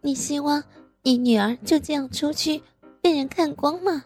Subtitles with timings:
[0.00, 0.62] 你希望
[1.02, 2.62] 你女儿就这样出去
[3.02, 4.02] 被人看光吗？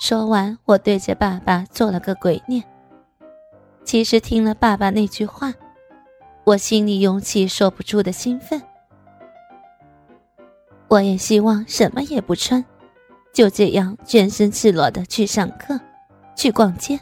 [0.00, 2.62] 说完，我对着爸爸做了个鬼脸。
[3.84, 5.54] 其实听了爸爸那句话，
[6.44, 8.60] 我心里涌起说不出的兴奋。
[10.88, 12.64] 我也希望什么也不穿，
[13.32, 15.80] 就这样全身赤裸的去上课，
[16.36, 16.98] 去逛街，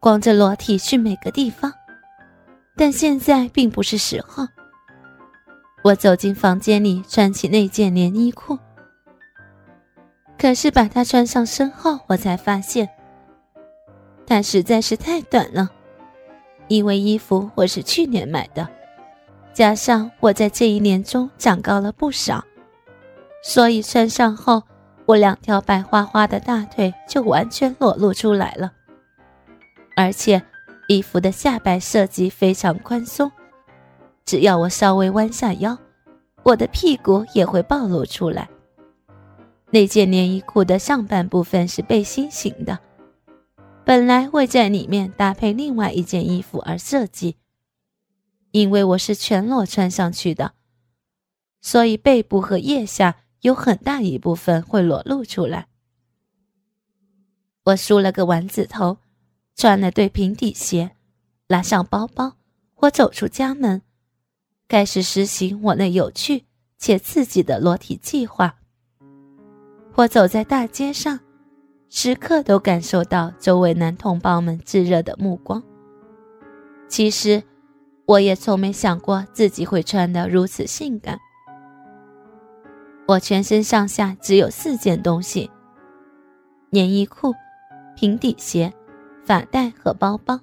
[0.00, 1.72] 光着裸体去每个地方。
[2.76, 4.46] 但现在并不是时候。
[5.82, 8.58] 我走进房间里，穿起那件连衣裤。
[10.38, 12.88] 可是把它穿上身后，我才发现，
[14.26, 15.70] 它实在是太短了。
[16.68, 18.68] 因为衣服我是去年买的，
[19.52, 22.42] 加上我在这一年中长高了不少，
[23.42, 24.62] 所以穿上后，
[25.04, 28.72] 我两条白花花的大腿就完全裸露出来了。
[29.96, 30.40] 而且，
[30.88, 33.30] 衣服的下摆设计非常宽松。
[34.24, 35.78] 只要我稍微弯下腰，
[36.42, 38.48] 我的屁股也会暴露出来。
[39.70, 42.78] 那件连衣裤的上半部分是背心型的，
[43.84, 47.36] 本来会在里面搭配另外一件衣服而设计。
[48.50, 50.52] 因为我是全裸穿上去的，
[51.62, 55.68] 所以背部和腋下有很大一部分会裸露出来。
[57.64, 58.98] 我梳了个丸子头，
[59.56, 60.90] 穿了对平底鞋，
[61.46, 62.36] 拉上包包，
[62.76, 63.80] 我走出家门。
[64.72, 66.46] 开始实行我那有趣
[66.78, 68.54] 且刺激的裸体计划。
[69.96, 71.20] 我走在大街上，
[71.90, 75.62] 时刻都感受到周围男同胞们炙热的目光。
[76.88, 77.42] 其实，
[78.06, 81.20] 我也从没想过自己会穿得如此性感。
[83.06, 85.50] 我全身上下只有四件东西：
[86.70, 87.34] 连衣裤、
[87.94, 88.72] 平底鞋、
[89.22, 90.40] 发带和包包。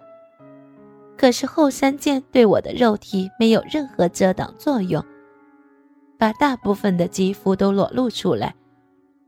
[1.19, 5.03] 可是后三件对我的肉体没有任何遮挡作用，
[6.17, 8.55] 把大部分的肌肤都裸露出来，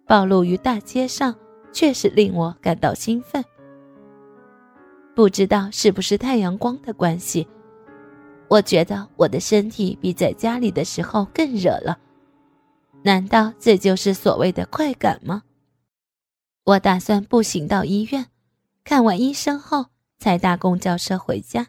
[0.08, 1.36] 暴露于大街上，
[1.74, 3.44] 确实令我感到兴奋。
[5.14, 7.46] 不知道是不是太阳光的关系，
[8.48, 12.00] 我觉得我的身体比在家里的时候更热了。
[13.04, 15.44] 难道这就是所谓的快感吗？
[16.64, 18.28] 我打算步行到医院，
[18.86, 19.88] 看完医生后
[20.20, 21.68] 才搭公交车回家。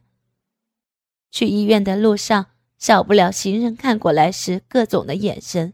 [1.32, 5.72] 去医院的路上，少不了行人看过来时各种的眼神。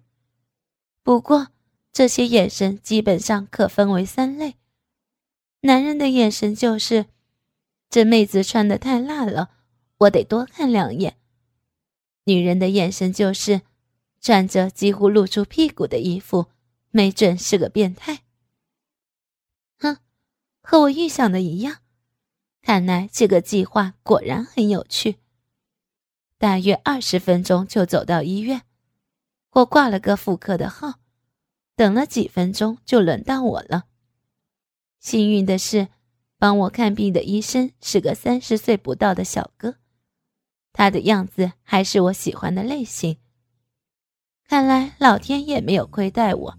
[1.03, 1.49] 不过，
[1.93, 4.55] 这些眼神基本上可分为三类：
[5.63, 7.07] 男人的眼神就是
[7.91, 9.51] “这妹子穿的太辣了，
[9.99, 11.13] 我得多看两眼”；
[12.25, 13.63] 女人的眼神就是
[14.23, 16.47] “穿着几乎露出屁股的衣服，
[16.91, 18.21] 没准是个变态”。
[19.81, 19.97] 哼，
[20.63, 21.79] 和我预想的一样，
[22.63, 25.17] 看来这个计划果然很有趣。
[26.39, 28.63] 大约二十分钟就走到医院，
[29.51, 31.01] 我挂了个妇科的号，
[31.75, 33.87] 等了几分钟就轮到我了。
[35.01, 35.89] 幸运的是，
[36.39, 39.75] 帮我看病的医生是个三十岁不到的小哥，
[40.73, 43.17] 他的样子还是我喜欢的类型。
[44.47, 46.55] 看来老天爷没有亏待我。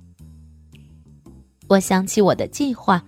[1.69, 3.05] 我想起我的计划，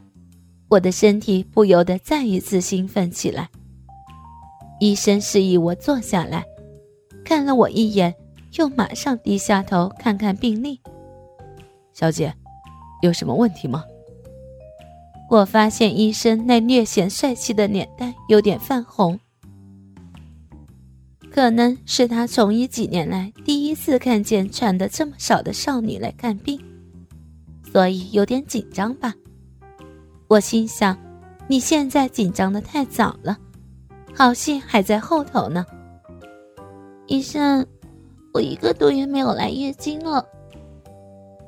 [0.70, 3.50] 我的身体不由得再一次兴奋起来。
[4.80, 6.46] 医生示意我坐下来。
[7.32, 8.14] 看了我一眼，
[8.58, 10.82] 又马上低下头看看病历。
[11.94, 12.36] 小姐，
[13.02, 13.86] 有什么问题吗？
[15.30, 19.18] 我发现医生那略显帅气的脸蛋有点泛红，
[21.32, 26.60] 可能是他从医几年来第一次看见穿的这么少的少女来看病，
[27.72, 29.14] 所以有点紧张吧。
[30.28, 30.98] 我心想，
[31.48, 33.38] 你现在紧张的太早了，
[34.14, 35.66] 好戏还在后头呢。
[37.08, 37.66] 医生，
[38.34, 40.26] 我一个多月没有来月经了。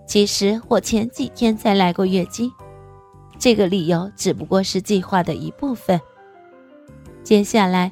[0.06, 2.52] 其实我前几天才来过月经，
[3.40, 6.00] 这个理由只不过是计划的一部分。
[7.24, 7.92] 接下来，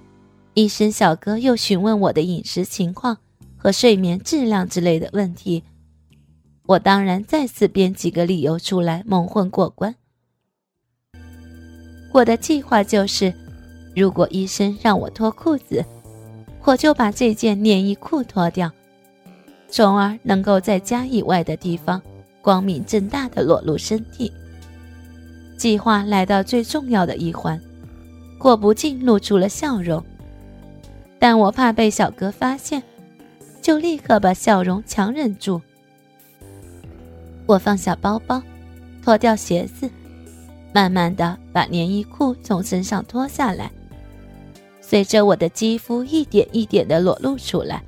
[0.53, 3.17] 医生小哥又询问我的饮食情况
[3.55, 5.63] 和睡眠质量之类的问题，
[6.65, 9.95] 我当然再次编几个理由出来蒙混过关。
[12.11, 13.33] 我的计划就是，
[13.95, 15.85] 如果医生让我脱裤子。
[16.63, 18.71] 我就把这件连衣裤脱掉，
[19.69, 22.01] 从而能够在家以外的地方
[22.41, 24.31] 光明正大的裸露身体。
[25.57, 27.59] 计划来到最重要的一环，
[28.39, 30.03] 我不禁露出了笑容，
[31.19, 32.81] 但我怕被小哥发现，
[33.61, 35.61] 就立刻把笑容强忍住。
[37.47, 38.41] 我放下包包，
[39.03, 39.89] 脱掉鞋子，
[40.73, 43.71] 慢慢的把连衣裤从身上脱下来。
[44.91, 47.81] 随着我的肌肤一点一点的裸露出来，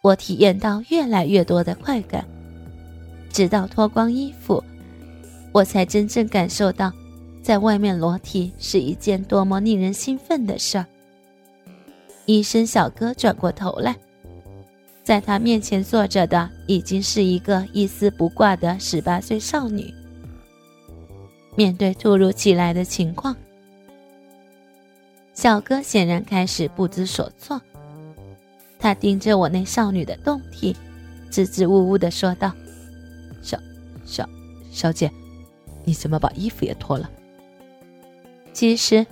[0.00, 2.26] 我体验到越来越多的快感，
[3.30, 4.64] 直到脱光衣服，
[5.52, 6.90] 我才真正感受到，
[7.42, 10.86] 在外面裸体是一件多么令人兴奋的事儿。
[12.24, 13.94] 医生小哥转过头来，
[15.04, 19.92] 在他面前坐着的已经是一个一丝不挂的十八岁少女。
[21.54, 23.36] 面对突如其来的情况，
[25.36, 27.60] 小哥显然开始不知所措。
[28.78, 30.74] 他盯着我那少女的胴体，
[31.30, 32.50] 支支吾吾地说道
[33.42, 33.58] ：“小
[34.06, 34.26] 小
[34.72, 35.10] 小姐，
[35.84, 37.10] 你怎么把衣服也脱了？”
[38.54, 39.06] 其实，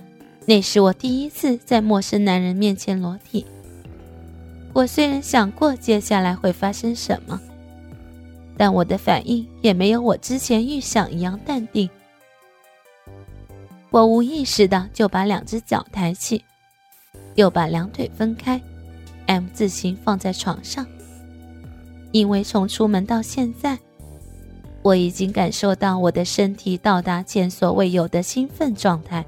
[0.47, 3.45] 那是我第一次在陌生男人面前裸体。
[4.73, 7.39] 我虽然想过接下来会发生什么，
[8.57, 11.87] 但我的反应也没有我之前预想一样淡定。
[13.95, 16.43] 我无意识的就把两只脚抬起，
[17.35, 18.61] 又把两腿分开。
[19.27, 20.85] M 字形放在床上，
[22.11, 23.79] 因为从出门到现在，
[24.81, 29.25] 我已经感受到我的身体到达前所未有的兴奋状态。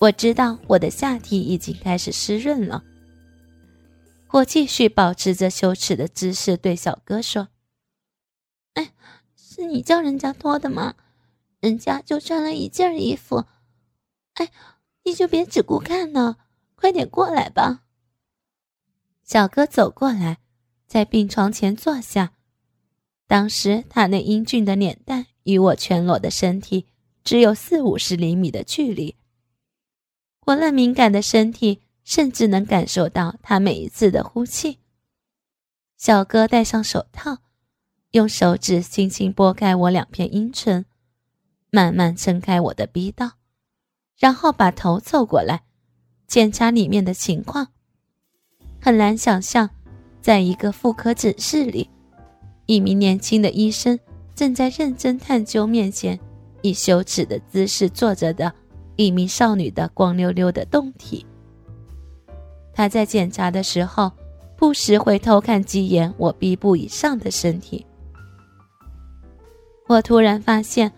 [0.00, 2.82] 我知道我的下体已经开始湿润了。
[4.32, 7.46] 我继续保持着羞耻的姿势对小哥说
[8.74, 8.90] ：“哎，
[9.36, 10.94] 是你叫人家脱的吗？
[11.60, 13.46] 人家就穿了一件衣服。
[14.34, 14.50] 哎，
[15.04, 16.36] 你就别只顾看呢，
[16.74, 17.84] 快点过来吧。”
[19.22, 20.38] 小哥走过来，
[20.86, 22.32] 在病床前坐下。
[23.26, 26.86] 当时他那英俊的脸蛋与我全裸的身体
[27.22, 29.14] 只有四五十厘米的距离，
[30.46, 34.78] 我那敏感的身体甚至能感受到他每一次的呼气。
[35.96, 37.38] 小哥戴上手套，
[38.10, 40.86] 用手指轻轻拨开我两片阴唇，
[41.70, 43.32] 慢慢撑开我的逼道，
[44.18, 45.62] 然后把头凑过来，
[46.26, 47.68] 检查里面的情况。
[48.80, 49.68] 很难想象，
[50.20, 51.88] 在一个妇科诊室里，
[52.66, 53.98] 一名年轻的医生
[54.34, 56.18] 正在认真探究面前
[56.62, 58.52] 以羞耻的姿势坐着的
[58.96, 61.24] 一名少女的光溜溜的胴体。
[62.72, 64.10] 他在检查的时候，
[64.56, 67.84] 不时会偷看几眼我臂部以上的身体。
[69.88, 70.90] 我突然发现，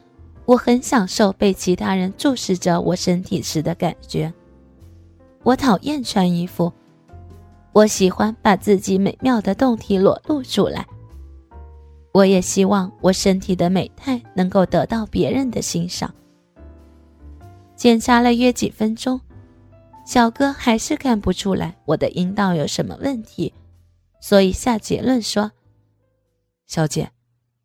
[0.53, 4.31] 我很享受被其他人注视着我身体时的感觉。
[5.43, 6.71] 我讨厌穿衣服。
[7.73, 10.87] 我喜欢把自己美妙的胴体裸露出来。
[12.13, 16.15] 我也希望我身体的美态能够得到别人的欣赏。
[17.75, 19.19] 检查了约几分钟，
[20.05, 23.55] 小哥还是看不出来我的阴道有什么问题，
[24.21, 25.51] 所以下结论说
[26.69, 27.11] ：“小姐，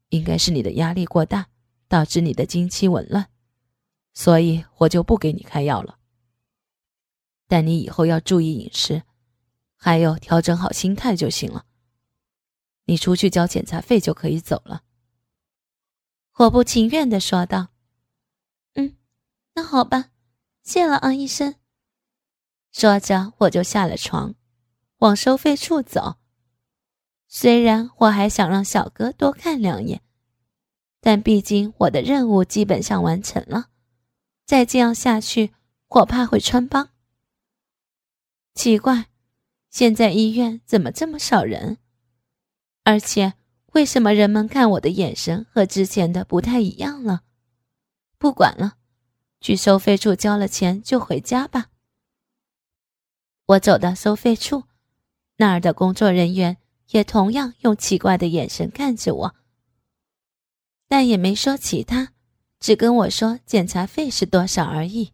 [0.08, 1.48] 应该是你的压力过大，
[1.88, 3.30] 导致你的经期紊乱，
[4.14, 6.00] 所以我就不给你开药了。
[7.48, 9.04] 但你以后要注意饮食。”
[9.80, 11.64] 还有调整好心态就行了。
[12.86, 14.82] 你出去交检查费就可以走了。
[16.40, 17.68] 我不情愿的说道
[18.74, 18.98] ：“嗯，
[19.54, 20.10] 那好吧，
[20.64, 21.54] 谢了啊，医生。”
[22.74, 24.34] 说着，我就下了床，
[24.98, 26.16] 往收费处走。
[27.28, 30.02] 虽然我还想让小哥多看两眼，
[31.08, 33.70] 但毕竟我的任务基本上完成了，
[34.46, 35.54] 再这样下去，
[35.88, 36.90] 我怕会穿帮。
[38.54, 39.06] 奇怪。
[39.70, 41.78] 现在医院怎么这么少人？
[42.84, 43.36] 而且
[43.68, 47.22] 为什么人们看我的眼神和之前的不太一样了？
[48.18, 48.76] 不管了，
[49.40, 51.68] 去收费处交了钱就回家吧。
[53.46, 54.66] 我走到收费处，
[55.38, 56.58] 那儿的工作人员
[56.90, 59.36] 也同样用奇怪的眼神看着我，
[60.88, 62.14] 但也没说其他，
[62.60, 65.12] 只跟我说检查费是多少而已。